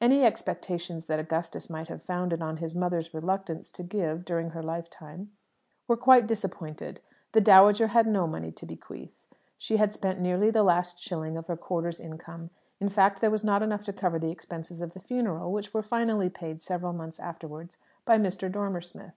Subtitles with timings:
[0.00, 4.62] Any expectations that Augustus might have founded on his mother's reluctance to give during her
[4.62, 5.32] lifetime
[5.86, 7.02] were quite disappointed.
[7.32, 9.12] The dowager had no money to bequeath.
[9.58, 12.48] She had spent nearly the last shilling of her quarter's income.
[12.80, 15.82] In fact, there was not enough to cover the expenses of the funeral, which were
[15.82, 18.50] finally paid several months afterwards by Mr.
[18.50, 19.12] Dormer Smith.